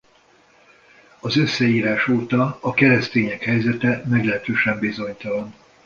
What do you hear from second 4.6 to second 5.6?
bizonytalan.